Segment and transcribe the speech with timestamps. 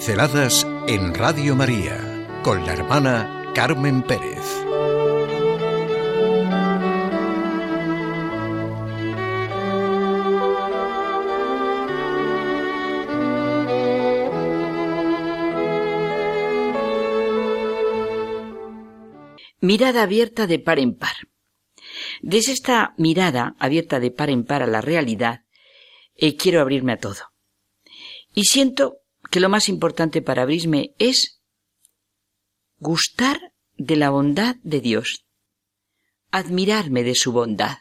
[0.00, 4.46] Pinceladas en Radio María con la hermana Carmen Pérez.
[19.60, 21.10] Mirada abierta de par en par.
[22.22, 25.44] Desde esta mirada abierta de par en par a la realidad,
[26.16, 27.34] eh, quiero abrirme a todo.
[28.34, 31.40] Y siento que lo más importante para abrirme es
[32.78, 35.24] gustar de la bondad de Dios,
[36.30, 37.78] admirarme de su bondad.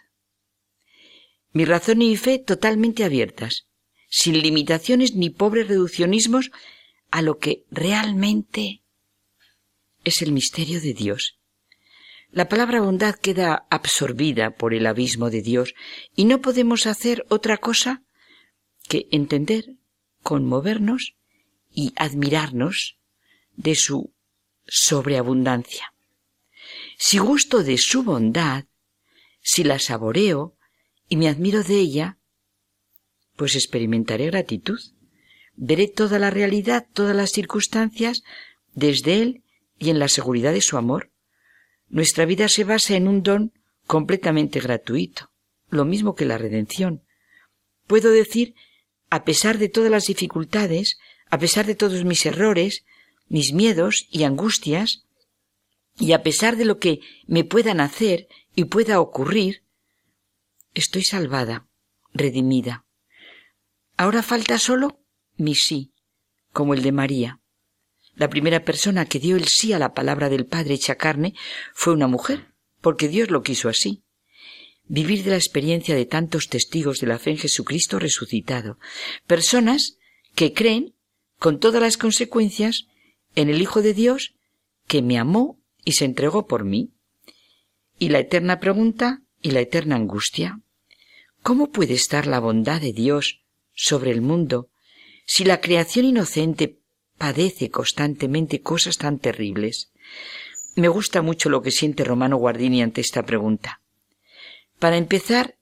[1.52, 3.67] Mi razón y mi fe totalmente abiertas,
[4.08, 6.52] sin limitaciones ni pobres reduccionismos
[7.12, 8.84] a lo que realmente
[10.03, 11.39] es el misterio de Dios.
[12.31, 15.73] La palabra bondad queda absorbida por el abismo de Dios
[16.16, 18.03] y no podemos hacer otra cosa
[18.88, 19.77] que entender,
[20.22, 21.16] conmovernos
[21.72, 22.98] y admirarnos
[23.56, 24.14] de su
[24.66, 25.94] sobreabundancia.
[26.98, 28.66] Si gusto de su bondad,
[29.42, 30.56] si la saboreo
[31.08, 32.17] y me admiro de ella,
[33.36, 34.80] pues experimentaré gratitud.
[35.56, 38.23] Veré toda la realidad, todas las circunstancias
[38.73, 39.44] desde Él
[39.78, 41.11] y en la seguridad de su amor.
[41.88, 43.54] Nuestra vida se basa en un don
[43.88, 45.31] completamente gratuito,
[45.70, 47.04] lo mismo que la redención.
[47.88, 48.56] Puedo decir,
[49.09, 52.83] a pesar de todas las dificultades, a pesar de todos mis errores,
[53.27, 55.05] mis miedos y angustias,
[55.97, 59.63] y a pesar de lo que me puedan hacer y pueda ocurrir,
[60.73, 61.67] estoy salvada,
[62.13, 62.86] redimida.
[63.97, 65.02] Ahora falta solo
[65.36, 65.94] mi sí,
[66.52, 67.41] como el de María.
[68.16, 71.33] La primera persona que dio el sí a la palabra del Padre hecha carne
[71.73, 74.03] fue una mujer, porque Dios lo quiso así.
[74.86, 78.80] Vivir de la experiencia de tantos testigos de la fe en Jesucristo resucitado,
[79.27, 79.97] personas
[80.33, 80.95] que creen
[81.39, 82.88] con todas las consecuencias,
[83.36, 84.36] en el Hijo de Dios
[84.88, 86.92] que me amó y se entregó por mí.
[87.98, 90.61] Y la eterna pregunta y la eterna angustia.
[91.42, 93.42] ¿Cómo puede estar la bondad de Dios
[93.73, 94.70] sobre el mundo
[95.26, 96.80] si la creación inocente
[97.17, 99.92] padece constantemente cosas tan terribles?
[100.76, 103.82] Me gusta mucho lo que siente Romano Guardini ante esta pregunta.
[104.80, 105.58] Para empezar,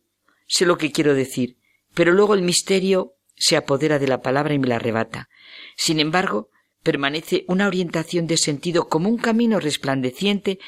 [0.48, 1.58] sé lo que quiero decir,
[1.94, 5.30] pero luego el misterio se apodera de la palabra y me la arrebata.
[5.76, 6.50] Sin embargo,
[6.84, 10.60] permanece una orientación de sentido como un camino resplandeciente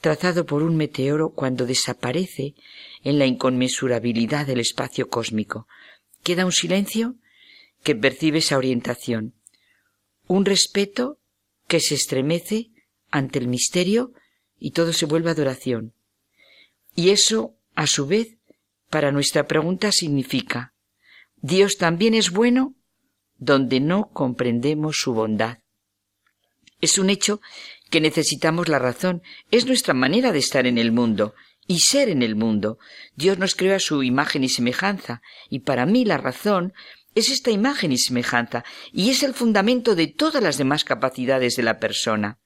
[0.00, 2.54] trazado por un meteoro cuando desaparece
[3.02, 5.66] en la inconmensurabilidad del espacio cósmico.
[6.22, 7.16] Queda un silencio
[7.82, 9.34] que percibe esa orientación,
[10.26, 11.18] un respeto
[11.68, 12.70] que se estremece
[13.10, 14.12] ante el misterio
[14.58, 15.94] y todo se vuelve adoración.
[16.94, 18.36] Y eso, a su vez,
[18.90, 20.73] para nuestra pregunta significa
[21.46, 22.74] Dios también es bueno
[23.36, 25.58] donde no comprendemos su bondad.
[26.80, 27.42] Es un hecho
[27.90, 31.34] que necesitamos la razón, es nuestra manera de estar en el mundo
[31.66, 32.78] y ser en el mundo.
[33.14, 36.72] Dios nos creó a su imagen y semejanza, y para mí la razón
[37.14, 41.62] es esta imagen y semejanza, y es el fundamento de todas las demás capacidades de
[41.62, 42.38] la persona.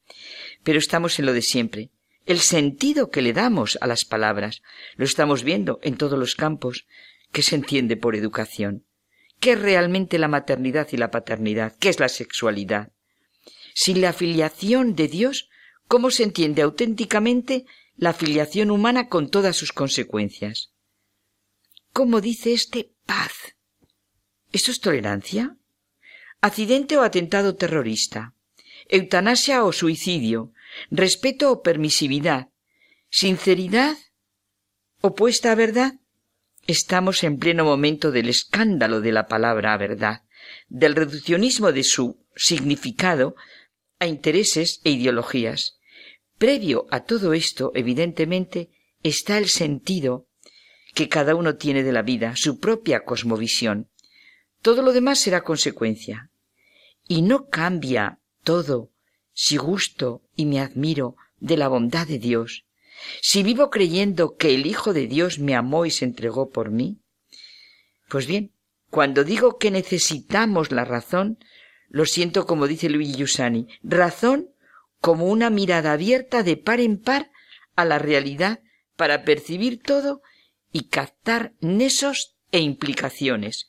[0.64, 1.92] Pero estamos en lo de siempre.
[2.26, 4.60] El sentido que le damos a las palabras
[4.96, 6.88] lo estamos viendo en todos los campos
[7.30, 8.87] que se entiende por educación.
[9.40, 11.76] ¿Qué es realmente la maternidad y la paternidad?
[11.78, 12.92] ¿Qué es la sexualidad?
[13.74, 15.48] Sin la filiación de Dios,
[15.86, 17.64] ¿cómo se entiende auténticamente
[17.96, 20.72] la filiación humana con todas sus consecuencias?
[21.92, 23.32] ¿Cómo dice este paz?
[24.52, 25.56] ¿Eso es tolerancia?
[26.40, 28.34] ¿Accidente o atentado terrorista?
[28.88, 30.52] ¿Eutanasia o suicidio?
[30.90, 32.48] ¿Respeto o permisividad?
[33.10, 33.96] ¿Sinceridad
[35.00, 35.94] opuesta a verdad?
[36.68, 40.24] Estamos en pleno momento del escándalo de la palabra verdad,
[40.68, 43.36] del reduccionismo de su significado
[43.98, 45.78] a intereses e ideologías.
[46.36, 48.68] Previo a todo esto, evidentemente,
[49.02, 50.28] está el sentido
[50.92, 53.88] que cada uno tiene de la vida, su propia cosmovisión.
[54.60, 56.30] Todo lo demás será consecuencia.
[57.06, 58.92] Y no cambia todo
[59.32, 62.66] si gusto y me admiro de la bondad de Dios,
[63.20, 67.00] si vivo creyendo que el Hijo de Dios me amó y se entregó por mí,
[68.08, 68.52] pues bien,
[68.90, 71.38] cuando digo que necesitamos la razón,
[71.88, 74.50] lo siento como dice Luigi Giussani, razón
[75.00, 77.30] como una mirada abierta de par en par
[77.76, 78.60] a la realidad
[78.96, 80.22] para percibir todo
[80.72, 83.68] y captar nesos e implicaciones.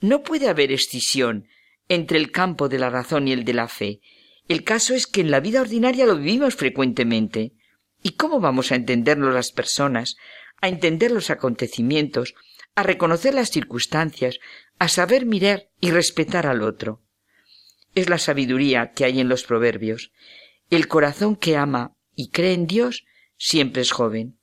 [0.00, 1.48] No puede haber escisión
[1.88, 4.00] entre el campo de la razón y el de la fe.
[4.46, 7.52] El caso es que en la vida ordinaria lo vivimos frecuentemente.
[8.02, 10.16] ¿Y cómo vamos a entenderlo las personas,
[10.60, 12.34] a entender los acontecimientos,
[12.74, 14.38] a reconocer las circunstancias,
[14.78, 17.02] a saber mirar y respetar al otro?
[17.94, 20.12] es la sabiduría que hay en los proverbios.
[20.70, 23.04] El corazón que ama y cree en Dios
[23.36, 24.38] siempre es joven.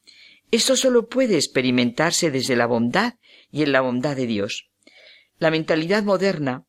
[0.52, 3.16] Esto solo puede experimentarse desde la bondad
[3.52, 4.70] y en la bondad de Dios.
[5.38, 6.66] La mentalidad moderna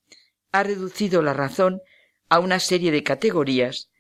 [0.53, 1.81] ha reducido la razón
[2.29, 3.91] a una serie de categorías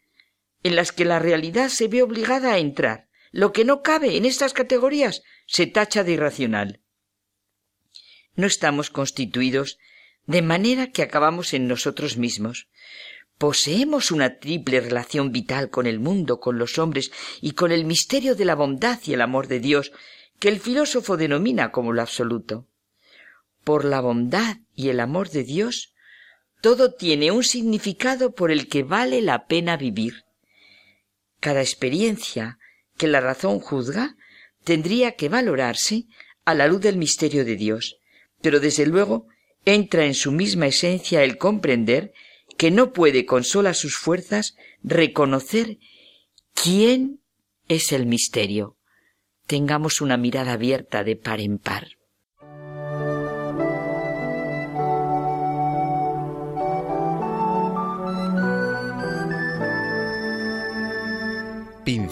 [0.67, 3.09] en las que la realidad se ve obligada a entrar.
[3.31, 6.81] Lo que no cabe en estas categorías se tacha de irracional.
[8.35, 9.79] No estamos constituidos
[10.27, 12.69] de manera que acabamos en nosotros mismos.
[13.39, 18.35] Poseemos una triple relación vital con el mundo, con los hombres y con el misterio
[18.35, 19.93] de la bondad y el amor de Dios,
[20.41, 22.67] que el filósofo denomina como lo absoluto.
[23.63, 25.95] Por la bondad y el amor de Dios,
[26.61, 30.26] todo tiene un significado por el que vale la pena vivir.
[31.41, 32.59] Cada experiencia
[32.97, 34.17] que la razón juzga
[34.65, 36.05] tendría que valorarse
[36.45, 37.99] a la luz del misterio de Dios,
[38.41, 39.27] pero desde luego
[39.65, 42.13] entra en su misma esencia el comprender
[42.57, 45.79] que no puede con solas sus fuerzas reconocer
[46.55, 47.21] quién
[47.69, 48.77] es el misterio.
[49.47, 51.96] Tengamos una mirada abierta de par en par.